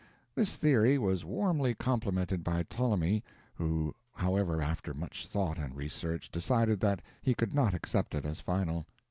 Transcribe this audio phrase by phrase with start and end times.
[0.33, 6.79] This theory was warmly complimented by Ptolemy, who, however, after much thought and research, decided
[6.79, 8.87] that he could not accept it as final.